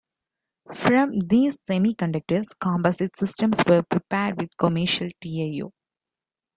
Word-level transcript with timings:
From 0.73 1.19
these 1.19 1.59
semiconductors 1.59 2.57
composite 2.57 3.15
systems 3.15 3.61
were 3.67 3.83
prepared 3.83 4.41
with 4.41 4.57
commercial 4.57 5.09
TiO. 5.21 5.73